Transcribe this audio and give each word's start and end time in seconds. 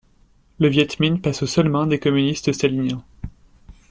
Le 0.57 0.67
Viêt 0.67 0.87
Minh 0.99 1.21
passe 1.21 1.43
aux 1.43 1.45
seules 1.45 1.69
mains 1.69 1.85
des 1.85 1.99
communistes 1.99 2.51
staliniens. 2.53 3.05